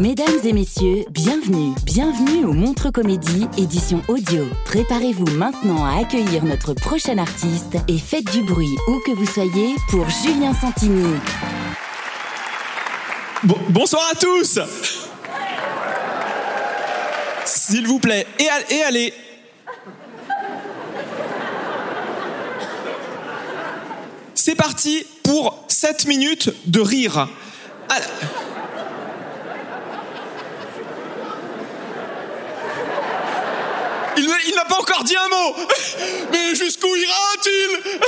Mesdames 0.00 0.38
et 0.44 0.54
messieurs, 0.54 1.04
bienvenue, 1.10 1.74
bienvenue 1.84 2.46
au 2.46 2.54
Montre 2.54 2.90
Comédie, 2.90 3.46
édition 3.58 4.00
audio. 4.08 4.46
Préparez-vous 4.64 5.26
maintenant 5.36 5.84
à 5.84 6.00
accueillir 6.00 6.42
notre 6.44 6.72
prochain 6.72 7.18
artiste 7.18 7.76
et 7.86 7.98
faites 7.98 8.24
du 8.32 8.42
bruit 8.42 8.74
où 8.88 8.98
que 9.04 9.10
vous 9.10 9.26
soyez 9.26 9.74
pour 9.90 10.08
Julien 10.08 10.54
Santini. 10.54 11.16
Bon- 13.42 13.58
bonsoir 13.68 14.02
à 14.10 14.14
tous 14.14 14.58
S'il 17.44 17.86
vous 17.86 17.98
plaît, 17.98 18.26
et, 18.38 18.74
et 18.74 18.82
allez 18.82 19.12
C'est 24.34 24.54
parti 24.54 25.04
pour 25.22 25.62
7 25.68 26.06
minutes 26.06 26.50
de 26.64 26.80
rire. 26.80 27.28
Il, 34.16 34.54
n'a 34.54 34.64
pas 34.64 34.78
encore 34.78 35.04
dit 35.04 35.16
un 35.16 35.28
mot 35.28 35.56
Mais 36.32 36.54
jusqu'où 36.54 36.94
ira-t-il? 36.94 38.00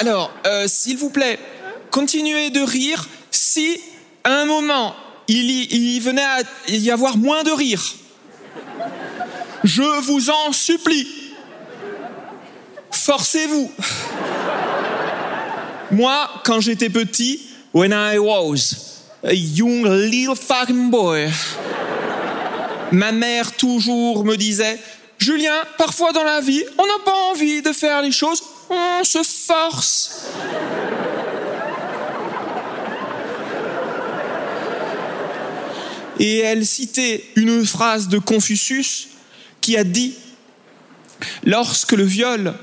Alors, 0.00 0.32
euh, 0.46 0.66
s'il 0.66 0.96
vous 0.96 1.10
plaît, 1.10 1.38
continuez 1.90 2.50
de 2.50 2.60
rire 2.60 3.06
si, 3.30 3.80
à 4.24 4.32
un 4.32 4.44
moment, 4.46 4.94
il 5.28 5.50
y, 5.50 6.00
venait 6.00 6.22
à 6.22 6.40
y 6.68 6.90
avoir 6.90 7.16
moins 7.16 7.42
de 7.42 7.50
rire. 7.50 7.82
Je 9.62 10.00
vous 10.00 10.30
en 10.30 10.52
supplie. 10.52 11.06
Forcez-vous. 12.90 13.70
Moi, 15.90 16.30
quand 16.44 16.60
j'étais 16.60 16.88
petit, 16.88 17.40
when 17.72 17.92
I 17.92 18.18
was 18.18 19.02
a 19.22 19.34
young 19.34 19.84
little 19.84 20.36
fucking 20.36 20.90
boy, 20.90 21.28
ma 22.92 23.12
mère 23.12 23.52
toujours 23.52 24.24
me 24.24 24.36
disait 24.36 24.78
Julien, 25.18 25.62
parfois 25.76 26.12
dans 26.12 26.24
la 26.24 26.40
vie, 26.40 26.64
on 26.78 26.86
n'a 26.86 27.04
pas 27.04 27.16
envie 27.30 27.60
de 27.60 27.72
faire 27.72 28.00
les 28.00 28.12
choses, 28.12 28.42
on 28.70 29.04
se 29.04 29.22
force. 29.22 30.26
Et 36.18 36.38
elle 36.38 36.66
citait 36.66 37.24
une 37.36 37.64
phrase 37.66 38.08
de 38.08 38.18
Confucius 38.18 39.08
qui 39.60 39.76
a 39.76 39.84
dit 39.84 40.16
Lorsque 41.44 41.92
le 41.92 42.04
viol 42.04 42.54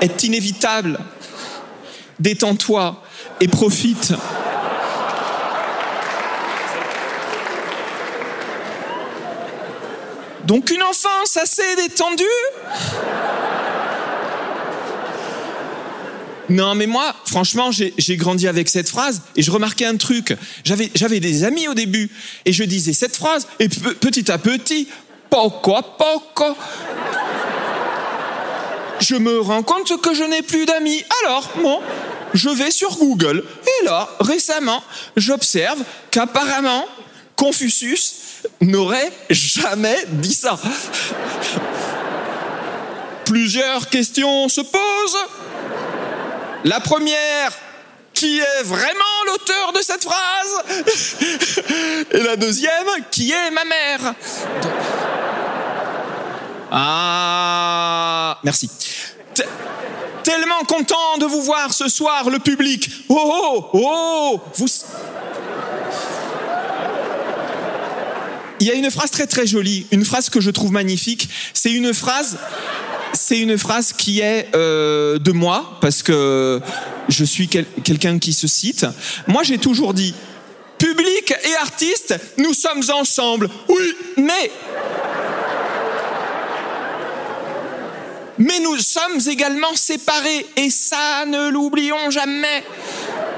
est 0.00 0.24
inévitable, 0.24 0.98
détends-toi 2.18 3.02
et 3.40 3.48
profite. 3.48 4.14
Donc 10.50 10.68
une 10.72 10.82
enfance 10.82 11.36
assez 11.36 11.76
détendue 11.76 12.24
Non, 16.48 16.74
mais 16.74 16.88
moi, 16.88 17.14
franchement, 17.24 17.70
j'ai 17.70 18.16
grandi 18.16 18.48
avec 18.48 18.68
cette 18.68 18.88
phrase 18.88 19.22
et 19.36 19.42
je 19.42 19.50
remarquais 19.52 19.84
un 19.86 19.96
truc. 19.96 20.36
J'avais 20.64 21.20
des 21.20 21.44
amis 21.44 21.68
au 21.68 21.74
début 21.74 22.10
et 22.44 22.52
je 22.52 22.64
disais 22.64 22.92
cette 22.94 23.14
phrase 23.14 23.46
et 23.60 23.68
pe- 23.68 23.94
petit 23.94 24.28
à 24.32 24.38
petit, 24.38 24.88
poco 25.30 25.76
a 25.76 25.82
poco, 25.84 26.56
je 28.98 29.14
me 29.14 29.38
rends 29.38 29.62
compte 29.62 30.00
que 30.02 30.14
je 30.14 30.24
n'ai 30.24 30.42
plus 30.42 30.66
d'amis. 30.66 31.04
Alors, 31.24 31.48
bon, 31.62 31.78
je 32.34 32.48
vais 32.48 32.72
sur 32.72 32.96
Google 32.96 33.44
et 33.82 33.84
là, 33.84 34.08
récemment, 34.18 34.82
j'observe 35.16 35.78
qu'apparemment, 36.10 36.84
Confucius 37.36 38.14
n'aurait 38.60 39.12
jamais 39.30 39.98
dit 40.08 40.34
ça. 40.34 40.58
Plusieurs 43.24 43.88
questions 43.88 44.48
se 44.48 44.60
posent. 44.60 45.18
La 46.64 46.80
première, 46.80 47.52
qui 48.12 48.38
est 48.38 48.62
vraiment 48.64 49.24
l'auteur 49.26 49.72
de 49.72 49.80
cette 49.80 50.04
phrase? 50.04 50.64
Et 52.12 52.22
la 52.22 52.36
deuxième, 52.36 52.86
qui 53.10 53.32
est 53.32 53.50
ma 53.50 53.64
mère? 53.64 54.14
Ah, 56.70 58.38
merci. 58.44 58.70
Te- 59.34 59.42
Tellement 60.22 60.64
content 60.68 61.16
de 61.18 61.24
vous 61.24 61.42
voir 61.42 61.72
ce 61.72 61.88
soir, 61.88 62.28
le 62.28 62.38
public. 62.38 62.90
Oh, 63.08 63.16
oh, 63.16 63.70
oh, 63.72 64.40
vous... 64.54 64.66
Il 68.60 68.66
y 68.66 68.70
a 68.70 68.74
une 68.74 68.90
phrase 68.90 69.10
très 69.10 69.26
très 69.26 69.46
jolie, 69.46 69.86
une 69.90 70.04
phrase 70.04 70.28
que 70.28 70.40
je 70.40 70.50
trouve 70.50 70.70
magnifique. 70.72 71.28
C'est 71.54 71.70
une 71.72 71.94
phrase, 71.94 72.36
c'est 73.14 73.38
une 73.38 73.56
phrase 73.56 73.92
qui 73.94 74.20
est 74.20 74.48
euh, 74.54 75.18
de 75.18 75.32
moi 75.32 75.78
parce 75.80 76.02
que 76.02 76.60
je 77.08 77.24
suis 77.24 77.48
quel- 77.48 77.66
quelqu'un 77.84 78.18
qui 78.18 78.32
se 78.34 78.46
cite. 78.46 78.86
Moi, 79.26 79.42
j'ai 79.44 79.56
toujours 79.58 79.94
dit, 79.94 80.14
public 80.78 81.32
et 81.44 81.54
artiste, 81.62 82.14
nous 82.36 82.52
sommes 82.52 82.82
ensemble. 82.94 83.48
Oui, 83.68 83.94
mais 84.18 84.50
mais 88.38 88.58
nous 88.60 88.78
sommes 88.78 89.20
également 89.28 89.74
séparés 89.74 90.46
et 90.56 90.70
ça 90.70 91.24
ne 91.26 91.50
l'oublions 91.50 92.10
jamais. 92.10 92.64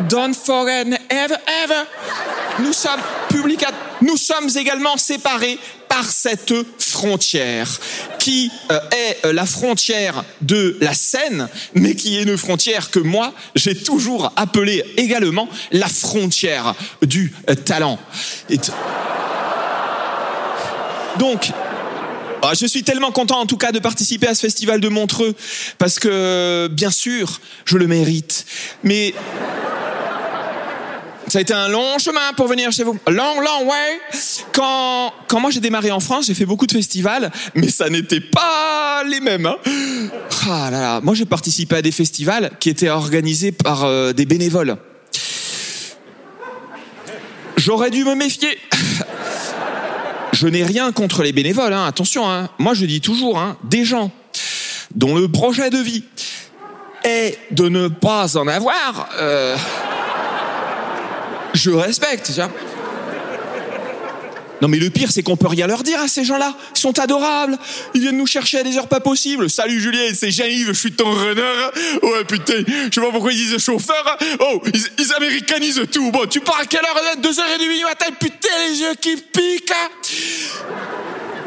Don't 0.09 0.35
forget 0.35 0.85
ever 1.11 1.37
ever. 1.65 1.83
Nous 2.61 2.73
sommes 2.73 3.01
nous 4.03 4.17
sommes 4.17 4.49
également 4.57 4.97
séparés 4.97 5.59
par 5.89 6.05
cette 6.11 6.55
frontière 6.79 7.69
qui 8.19 8.51
euh, 8.71 8.81
est 8.91 9.27
euh, 9.27 9.33
la 9.33 9.47
frontière 9.47 10.25
de 10.41 10.77
la 10.81 10.95
scène, 10.95 11.49
mais 11.75 11.95
qui 11.95 12.17
est 12.17 12.23
une 12.23 12.37
frontière 12.37 12.91
que 12.91 12.99
moi 12.99 13.33
j'ai 13.55 13.75
toujours 13.75 14.33
appelée 14.37 14.85
également 14.97 15.49
la 15.71 15.89
frontière 15.89 16.75
du 17.03 17.33
euh, 17.49 17.55
talent. 17.55 17.99
Donc, 21.19 21.51
ah, 22.43 22.53
je 22.59 22.67
suis 22.67 22.83
tellement 22.83 23.13
content 23.13 23.39
en 23.39 23.47
tout 23.47 23.59
cas 23.59 23.71
de 23.71 23.79
participer 23.79 24.27
à 24.27 24.35
ce 24.35 24.41
festival 24.41 24.81
de 24.81 24.89
Montreux 24.89 25.35
parce 25.79 25.99
que 25.99 26.69
bien 26.73 26.91
sûr 26.91 27.41
je 27.65 27.77
le 27.77 27.87
mérite. 27.87 28.47
Mais 28.83 29.15
ça 31.33 31.39
a 31.39 31.41
été 31.41 31.55
un 31.55 31.69
long 31.69 31.99
chemin 31.99 32.35
pour 32.37 32.47
venir 32.47 32.71
chez 32.73 32.85
vous. 32.85 32.99
Long, 33.09 33.41
long 33.41 33.67
way. 33.67 34.01
Quand, 34.53 35.15
quand 35.29 35.41
moi 35.41 35.51
j'ai 35.51 35.61
démarré 35.61 35.91
en 35.91 35.99
France, 35.99 36.27
j'ai 36.27 36.35
fait 36.35 36.45
beaucoup 36.45 36.67
de 36.67 36.73
festivals, 36.73 37.33
mais 37.55 37.71
ça 37.71 37.89
n'était 37.89 38.21
pas 38.21 39.03
les 39.09 39.19
mêmes. 39.21 39.47
hein. 39.47 39.57
Ah 40.47 40.69
là 40.71 40.81
là. 40.83 41.01
Moi 41.03 41.15
j'ai 41.15 41.25
participé 41.25 41.77
à 41.77 41.81
des 41.81 41.91
festivals 41.91 42.51
qui 42.61 42.69
étaient 42.69 42.91
organisés 42.91 43.51
par 43.51 43.85
euh, 43.85 44.13
des 44.13 44.27
bénévoles. 44.27 44.77
J'aurais 47.57 47.89
dû 47.89 48.05
me 48.05 48.15
méfier. 48.15 48.59
je 50.35 50.47
n'ai 50.49 50.65
rien 50.65 50.93
contre 50.93 51.23
les 51.23 51.33
bénévoles, 51.33 51.73
hein, 51.73 51.87
attention, 51.87 52.31
hein. 52.31 52.51
moi 52.59 52.75
je 52.75 52.85
dis 52.85 53.01
toujours, 53.01 53.41
des 53.65 53.87
gens 53.87 54.11
dont 54.95 55.17
le 55.17 55.29
projet 55.29 55.71
de 55.71 55.79
vie 55.79 56.05
est 57.05 57.39
de 57.53 57.69
ne 57.69 57.89
pas 57.89 58.37
en 58.37 58.47
avoir, 58.49 59.09
euh, 59.19 59.57
je 61.55 61.71
respecte. 61.71 62.33
Tu. 62.35 62.41
Non 64.63 64.69
mais 64.69 64.79
le 64.79 64.91
pire 64.91 65.11
c'est 65.11 65.25
qu'on 65.25 65.37
peut 65.37 65.49
rien 65.49 65.67
leur 65.67 65.83
dire 65.83 66.01
à 66.01 66.07
ces 66.07 66.25
gens-là. 66.25 66.55
Ils 66.77 66.79
sont 66.79 66.97
adorables. 67.01 67.59
Ils 67.95 68.01
viennent 68.01 68.17
nous 68.17 68.29
chercher 68.29 68.61
à 68.61 68.63
des 68.63 68.79
heures 68.79 68.87
pas 68.87 69.01
possibles. 69.01 69.51
Salut 69.51 69.81
Julien, 69.81 70.13
c'est 70.15 70.31
Jean-Yves, 70.31 70.69
je 70.69 70.73
suis 70.73 70.93
ton 70.93 71.11
runner. 71.11 71.43
Ouais 72.03 72.25
putain, 72.25 72.63
je 72.67 72.95
sais 72.95 73.01
pas 73.01 73.11
pourquoi 73.11 73.33
ils 73.33 73.39
disent 73.39 73.59
chauffeur. 73.59 74.19
Oh, 74.39 74.63
ils, 74.73 74.85
ils 74.99 75.13
américanisent 75.15 75.83
tout. 75.91 76.13
Bon, 76.13 76.27
tu 76.27 76.39
pars 76.41 76.61
à 76.61 76.67
quelle 76.67 76.85
heure 76.85 77.01
2h30 77.21 77.59
du 77.59 77.85
matin, 77.85 78.07
putain 78.21 78.49
les 78.69 78.79
yeux 78.79 78.95
qui 79.01 79.17
piquent. 79.17 79.73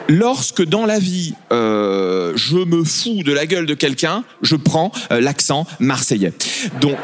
Lorsque 0.09 0.63
dans 0.63 0.85
la 0.85 0.99
vie 0.99 1.33
euh, 1.51 2.33
je 2.35 2.57
me 2.57 2.83
fous 2.83 3.23
de 3.23 3.31
la 3.31 3.45
gueule 3.45 3.65
de 3.65 3.73
quelqu'un, 3.73 4.23
je 4.41 4.55
prends 4.55 4.91
euh, 5.11 5.21
l'accent 5.21 5.65
marseillais. 5.79 6.33
Donc 6.81 6.97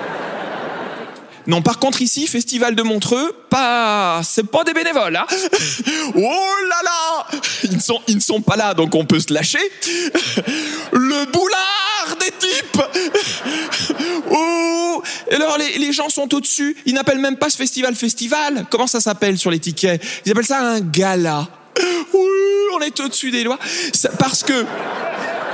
non, 1.48 1.62
par 1.62 1.80
contre 1.80 2.02
ici, 2.02 2.28
festival 2.28 2.76
de 2.76 2.84
Montreux, 2.84 3.36
pas, 3.50 4.22
c'est 4.24 4.44
pas 4.44 4.64
des 4.64 4.74
bénévoles, 4.74 5.16
hein 5.16 5.26
Oh 6.16 6.54
là 6.70 6.76
là 6.84 7.40
Ils 7.64 7.76
ne 7.76 7.82
sont, 7.82 8.00
ils 8.08 8.16
ne 8.16 8.22
sont 8.22 8.42
pas 8.42 8.56
là, 8.56 8.74
donc 8.74 8.94
on 8.96 9.06
peut 9.06 9.20
se 9.20 9.34
lâcher. 9.34 9.60
Le 10.92 11.32
boulard 11.32 12.18
des 12.20 12.32
types 12.40 12.82
Oh 14.32 15.02
Et 15.30 15.36
alors 15.36 15.58
les, 15.58 15.80
les 15.80 15.92
gens 15.92 16.10
sont 16.10 16.34
au-dessus, 16.34 16.78
ils 16.86 16.94
n'appellent 16.94 17.20
même 17.20 17.38
pas 17.38 17.50
ce 17.50 17.58
festival 17.58 17.96
festival. 17.96 18.66
Comment 18.70 18.88
ça 18.88 19.02
s'appelle 19.02 19.38
sur 19.38 19.52
les 19.52 19.60
tickets? 19.60 20.02
Ils 20.26 20.32
appellent 20.32 20.46
ça 20.46 20.60
un 20.60 20.80
gala. 20.80 21.48
Oui, 22.14 22.20
on 22.76 22.82
est 22.82 23.00
au-dessus 23.00 23.32
des 23.32 23.44
lois. 23.44 23.58
Parce 24.20 24.44
que 24.44 24.66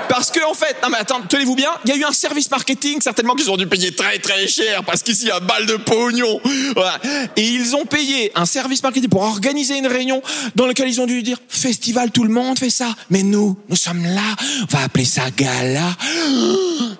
parce 0.09 0.31
que 0.31 0.44
en 0.50 0.54
fait, 0.54 0.77
non 0.83 0.89
mais 0.89 0.98
attends, 0.98 1.21
tenez-vous 1.27 1.56
bien, 1.56 1.69
il 1.86 1.89
y 1.92 1.94
a 1.94 1.98
eu 1.98 2.04
un 2.04 2.12
service 2.12 2.50
marketing 2.50 3.01
certainement 3.01 3.36
qu'ils 3.36 3.50
ont 3.51 3.57
dû 3.57 3.68
payer 3.68 3.92
très 3.92 4.18
très 4.19 4.48
cher 4.48 4.83
parce 4.83 5.04
qu'ici 5.04 5.24
il 5.24 5.27
y 5.27 5.31
a 5.31 5.39
balle 5.39 5.65
de 5.65 5.75
pognon. 5.75 6.39
Voilà. 6.75 7.00
Et 7.36 7.44
ils 7.44 7.75
ont 7.75 7.86
payé 7.86 8.31
un 8.36 8.45
service 8.45 8.83
marketing 8.83 9.09
pour 9.09 9.21
organiser 9.21 9.77
une 9.77 9.88
réunion 9.88 10.21
dans 10.56 10.68
laquelle 10.68 10.89
ils 10.89 11.01
ont 11.01 11.06
dû 11.06 11.24
dire 11.24 11.38
festival, 11.48 12.12
tout 12.12 12.24
le 12.24 12.31
monde 12.31 12.57
fait 12.59 12.69
ça, 12.69 12.95
mais 13.09 13.24
nous, 13.24 13.57
nous 13.69 13.75
sommes 13.75 14.04
là, 14.04 14.36
on 14.62 14.77
va 14.77 14.83
appeler 14.83 15.06
ça 15.06 15.30
gala. 15.36 15.95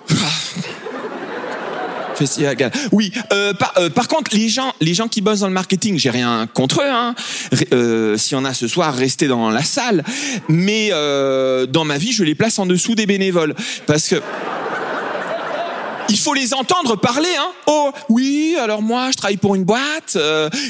Oui, 2.92 3.12
euh, 3.32 3.52
par, 3.54 3.74
euh, 3.78 3.90
par, 3.90 4.08
contre, 4.08 4.34
les 4.34 4.48
gens, 4.48 4.72
les 4.80 4.94
gens 4.94 5.08
qui 5.08 5.20
bossent 5.20 5.40
dans 5.40 5.48
le 5.48 5.52
marketing, 5.52 5.98
j'ai 5.98 6.10
rien 6.10 6.48
contre 6.52 6.80
eux. 6.82 6.90
Hein. 6.90 7.14
Euh, 7.72 8.16
si 8.16 8.34
on 8.34 8.44
a 8.44 8.54
ce 8.54 8.68
soir, 8.68 8.94
restez 8.94 9.28
dans 9.28 9.50
la 9.50 9.62
salle. 9.62 10.04
Mais 10.48 10.90
euh, 10.92 11.66
dans 11.66 11.84
ma 11.84 11.98
vie, 11.98 12.12
je 12.12 12.24
les 12.24 12.34
place 12.34 12.58
en 12.58 12.66
dessous 12.66 12.94
des 12.94 13.06
bénévoles 13.06 13.54
parce 13.86 14.08
que 14.08 14.16
il 16.10 16.18
faut 16.18 16.32
les 16.32 16.54
entendre 16.54 16.96
parler. 16.96 17.28
Hein. 17.38 17.48
Oh 17.66 17.90
oui, 18.08 18.56
alors 18.58 18.80
moi 18.80 19.10
je 19.10 19.16
travaille 19.18 19.36
pour 19.36 19.54
une 19.54 19.64
boîte 19.64 20.16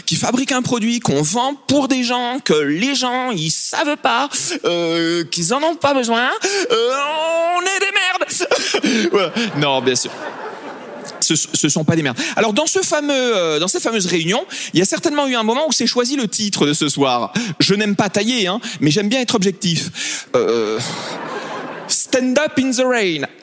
qui 0.04 0.16
fabrique 0.16 0.50
un 0.50 0.62
produit 0.62 0.98
qu'on 0.98 1.22
vend 1.22 1.54
pour 1.68 1.86
des 1.86 2.02
gens 2.02 2.40
que 2.44 2.54
les 2.54 2.96
gens 2.96 3.30
ils 3.30 3.52
savent 3.52 3.96
pas, 4.02 4.28
qu'ils 5.30 5.54
en 5.54 5.62
ont 5.62 5.76
pas 5.76 5.94
besoin. 5.94 6.28
On 6.70 7.60
est 7.60 7.80
des 7.80 7.92
merdes. 7.92 9.32
Non, 9.58 9.80
bien 9.80 9.94
sûr 9.94 10.10
ce, 11.36 11.48
ce 11.52 11.68
sont 11.68 11.84
pas 11.84 11.96
des 11.96 12.02
merdes. 12.02 12.18
Alors 12.36 12.52
dans 12.52 12.66
ce 12.66 12.80
fameux, 12.80 13.12
euh, 13.12 13.58
dans 13.58 13.68
cette 13.68 13.82
fameuse 13.82 14.06
réunion, 14.06 14.44
il 14.72 14.78
y 14.78 14.82
a 14.82 14.86
certainement 14.86 15.26
eu 15.26 15.34
un 15.34 15.42
moment 15.42 15.66
où 15.68 15.72
c'est 15.72 15.86
choisi 15.86 16.16
le 16.16 16.28
titre 16.28 16.66
de 16.66 16.72
ce 16.72 16.88
soir. 16.88 17.32
Je 17.60 17.74
n'aime 17.74 17.96
pas 17.96 18.08
tailler, 18.08 18.46
hein, 18.46 18.60
mais 18.80 18.90
j'aime 18.90 19.08
bien 19.08 19.20
être 19.20 19.34
objectif. 19.34 20.26
Euh, 20.36 20.78
Stand 21.88 22.38
up 22.38 22.52
in 22.58 22.70
the 22.70 22.84
rain. 22.84 23.26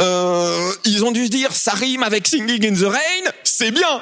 Euh, 0.00 0.72
ils 0.86 1.04
ont 1.04 1.10
dû 1.10 1.26
se 1.26 1.30
dire, 1.30 1.52
ça 1.52 1.72
rime 1.72 2.02
avec 2.02 2.26
singing 2.26 2.66
in 2.66 2.74
the 2.74 2.90
rain, 2.90 3.30
c'est 3.44 3.70
bien. 3.70 3.82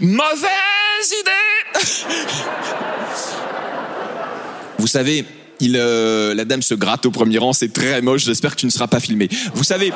Mauvaise 0.00 1.12
idée. 1.20 1.74
Vous 4.78 4.86
savez, 4.86 5.24
il, 5.58 5.76
euh, 5.76 6.34
la 6.34 6.44
dame 6.44 6.62
se 6.62 6.74
gratte 6.74 7.04
au 7.06 7.10
premier 7.10 7.38
rang, 7.38 7.52
c'est 7.52 7.72
très 7.72 8.00
moche. 8.00 8.24
J'espère 8.24 8.54
que 8.54 8.60
tu 8.60 8.66
ne 8.66 8.70
seras 8.70 8.86
pas 8.86 9.00
filmé. 9.00 9.28
Vous 9.54 9.64
savez 9.64 9.92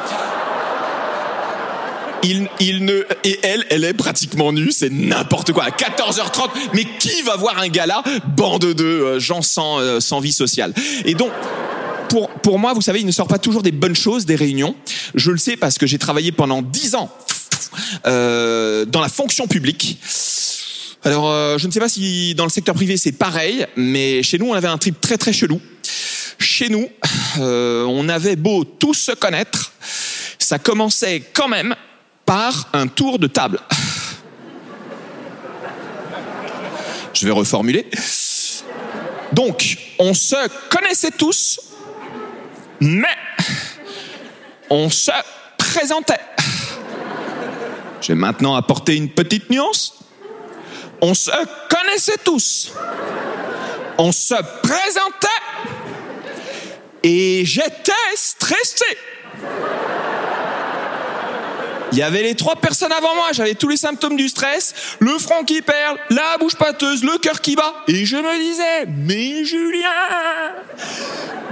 il, 2.22 2.48
il 2.60 2.84
ne 2.84 3.04
et 3.24 3.38
elle, 3.42 3.64
elle 3.70 3.84
est 3.84 3.94
pratiquement 3.94 4.52
nue, 4.52 4.72
c'est 4.72 4.90
n'importe 4.90 5.52
quoi. 5.52 5.64
À 5.64 5.70
14h30, 5.70 6.48
mais 6.74 6.84
qui 6.98 7.22
va 7.22 7.36
voir 7.36 7.58
un 7.58 7.68
gala 7.68 8.02
Bande 8.36 8.72
de 8.74 8.84
euh, 8.84 9.20
gens 9.20 9.42
sans 9.42 9.80
euh, 9.80 10.00
sans 10.00 10.20
vie 10.20 10.32
sociale? 10.32 10.74
Et 11.04 11.14
donc 11.14 11.30
pour, 12.08 12.28
pour 12.28 12.58
moi, 12.58 12.74
vous 12.74 12.82
savez, 12.82 13.00
il 13.00 13.06
ne 13.06 13.12
sort 13.12 13.26
pas 13.26 13.38
toujours 13.38 13.62
des 13.62 13.72
bonnes 13.72 13.96
choses 13.96 14.26
des 14.26 14.36
réunions. 14.36 14.76
Je 15.14 15.30
le 15.30 15.38
sais 15.38 15.56
parce 15.56 15.78
que 15.78 15.86
j'ai 15.86 15.98
travaillé 15.98 16.30
pendant 16.30 16.60
dix 16.60 16.94
ans 16.94 17.10
euh, 18.06 18.84
dans 18.84 19.00
la 19.00 19.08
fonction 19.08 19.46
publique. 19.46 19.98
Alors, 21.04 21.30
euh, 21.30 21.58
je 21.58 21.66
ne 21.66 21.72
sais 21.72 21.80
pas 21.80 21.88
si 21.88 22.34
dans 22.34 22.44
le 22.44 22.50
secteur 22.50 22.74
privé 22.74 22.96
c'est 22.96 23.12
pareil, 23.12 23.66
mais 23.76 24.22
chez 24.22 24.38
nous, 24.38 24.46
on 24.46 24.52
avait 24.52 24.68
un 24.68 24.78
trip 24.78 25.00
très 25.00 25.16
très 25.16 25.32
chelou. 25.32 25.60
Chez 26.38 26.68
nous, 26.68 26.88
euh, 27.38 27.84
on 27.84 28.08
avait 28.08 28.36
beau 28.36 28.64
tous 28.64 28.94
se 28.94 29.12
connaître, 29.12 29.72
ça 30.38 30.58
commençait 30.58 31.20
quand 31.32 31.48
même 31.48 31.74
un 32.72 32.86
tour 32.86 33.18
de 33.18 33.26
table. 33.26 33.60
Je 37.12 37.26
vais 37.26 37.32
reformuler. 37.32 37.88
Donc, 39.32 39.78
on 39.98 40.14
se 40.14 40.36
connaissait 40.68 41.10
tous, 41.10 41.60
mais 42.80 43.16
on 44.70 44.90
se 44.90 45.10
présentait. 45.58 46.20
Je 48.00 48.08
vais 48.08 48.18
maintenant 48.18 48.56
apporter 48.56 48.96
une 48.96 49.10
petite 49.10 49.48
nuance. 49.50 49.98
On 51.00 51.14
se 51.14 51.30
connaissait 51.68 52.18
tous. 52.24 52.72
On 53.98 54.10
se 54.10 54.34
présentait. 54.62 55.28
Et 57.02 57.44
j'étais 57.44 57.92
stressé. 58.16 58.84
Il 61.92 61.98
y 61.98 62.02
avait 62.02 62.22
les 62.22 62.34
trois 62.34 62.56
personnes 62.56 62.90
avant 62.92 63.14
moi, 63.14 63.32
j'avais 63.32 63.54
tous 63.54 63.68
les 63.68 63.76
symptômes 63.76 64.16
du 64.16 64.28
stress, 64.28 64.96
le 64.98 65.18
front 65.18 65.44
qui 65.44 65.60
perle, 65.60 65.98
la 66.08 66.38
bouche 66.38 66.56
pâteuse, 66.56 67.04
le 67.04 67.18
cœur 67.18 67.42
qui 67.42 67.54
bat, 67.54 67.74
et 67.86 68.06
je 68.06 68.16
me 68.16 68.38
disais, 68.38 68.86
mais 68.86 69.44
Julien, 69.44 69.88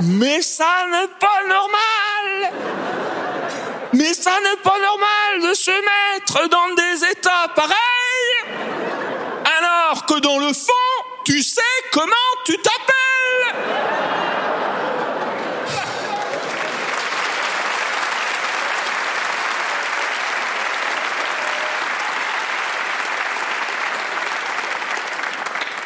mais 0.02 0.40
ça 0.40 0.86
n'est 0.90 1.08
pas 1.20 1.42
normal. 1.46 2.52
Mais 3.92 4.14
ça 4.14 4.30
n'est 4.42 4.62
pas 4.62 4.78
normal 4.78 5.50
de 5.50 5.54
se 5.54 5.70
mettre 5.70 6.48
dans 6.48 6.74
des 6.74 7.10
états 7.10 7.48
pareils. 7.54 7.74
Alors 9.58 10.06
que 10.06 10.20
dans 10.20 10.38
le 10.38 10.52
fond, 10.54 10.72
tu 11.24 11.42
sais 11.42 11.60
comment 11.92 12.06
tu 12.46 12.56
t'appelles 12.56 13.19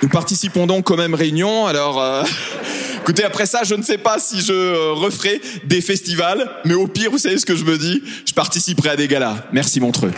Nous 0.04 0.10
participons 0.10 0.66
donc 0.66 0.90
aux 0.90 0.98
mêmes 0.98 1.14
réunions, 1.14 1.66
alors... 1.66 1.98
Euh, 1.98 2.22
écoutez, 3.00 3.24
après 3.24 3.46
ça, 3.46 3.62
je 3.64 3.74
ne 3.74 3.82
sais 3.82 3.96
pas 3.96 4.18
si 4.18 4.42
je 4.42 4.52
euh, 4.52 4.92
referai 4.92 5.40
des 5.64 5.80
festivals, 5.80 6.46
mais 6.66 6.74
au 6.74 6.86
pire, 6.86 7.10
vous 7.10 7.16
savez 7.16 7.38
ce 7.38 7.46
que 7.46 7.56
je 7.56 7.64
me 7.64 7.78
dis 7.78 8.02
Je 8.26 8.34
participerai 8.34 8.90
à 8.90 8.96
des 8.96 9.08
galas. 9.08 9.36
Merci 9.54 9.80
Montreux. 9.80 10.12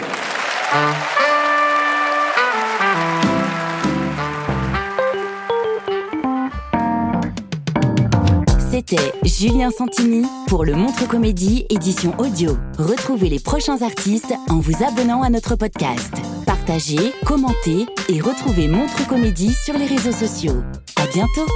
C'était 8.73 9.13
Julien 9.23 9.71
Santini 9.71 10.27
pour 10.49 10.65
le 10.65 10.75
Montre 10.75 11.07
Comédie 11.07 11.65
édition 11.71 12.13
audio. 12.19 12.59
Retrouvez 12.77 13.29
les 13.29 13.39
prochains 13.39 13.83
artistes 13.83 14.35
en 14.49 14.59
vous 14.59 14.83
abonnant 14.85 15.23
à 15.23 15.31
notre 15.31 15.55
podcast. 15.55 16.26
Partagez, 16.67 17.13
commentez 17.25 17.87
et 18.09 18.21
retrouvez 18.21 18.67
Montre 18.67 19.07
Comédie 19.07 19.53
sur 19.53 19.79
les 19.79 19.87
réseaux 19.87 20.11
sociaux. 20.11 20.65
À 20.97 21.07
bientôt. 21.07 21.47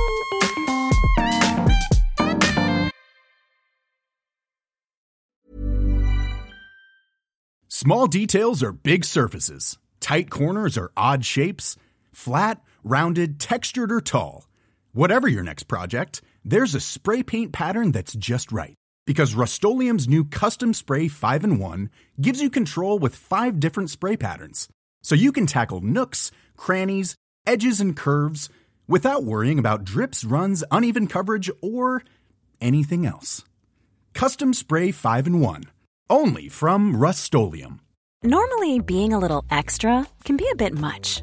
Small 7.68 8.06
details 8.06 8.62
are 8.62 8.72
big 8.72 9.04
surfaces. 9.04 9.78
Tight 9.98 10.30
corners 10.30 10.78
are 10.78 10.92
odd 10.96 11.24
shapes. 11.24 11.76
Flat, 12.12 12.60
rounded, 12.84 13.40
textured 13.40 13.90
or 13.90 14.00
tall. 14.00 14.46
Whatever 14.92 15.26
your 15.26 15.42
next 15.42 15.64
project, 15.64 16.22
there's 16.44 16.76
a 16.76 16.80
spray 16.80 17.24
paint 17.24 17.52
pattern 17.52 17.90
that's 17.90 18.14
just 18.14 18.52
right. 18.52 18.76
Because 19.06 19.34
Rust 19.34 19.64
new 19.64 20.24
Custom 20.24 20.72
Spray 20.72 21.08
5 21.08 21.42
in 21.44 21.58
1 21.58 21.90
gives 22.20 22.40
you 22.40 22.48
control 22.48 23.00
with 23.00 23.16
five 23.16 23.58
different 23.58 23.90
spray 23.90 24.16
patterns. 24.16 24.68
So 25.02 25.14
you 25.14 25.32
can 25.32 25.46
tackle 25.46 25.80
nooks, 25.80 26.30
crannies, 26.56 27.14
edges, 27.46 27.80
and 27.80 27.96
curves 27.96 28.48
without 28.86 29.24
worrying 29.24 29.58
about 29.58 29.84
drips, 29.84 30.24
runs, 30.24 30.64
uneven 30.70 31.06
coverage, 31.06 31.50
or 31.62 32.02
anything 32.60 33.06
else. 33.06 33.44
Custom 34.14 34.52
Spray 34.52 34.90
5 34.90 35.26
and 35.26 35.40
1. 35.40 35.64
Only 36.10 36.48
from 36.48 36.96
Rust 36.96 37.22
Normally, 38.22 38.80
being 38.80 39.12
a 39.12 39.18
little 39.18 39.44
extra 39.50 40.06
can 40.24 40.36
be 40.36 40.46
a 40.52 40.56
bit 40.56 40.74
much, 40.74 41.22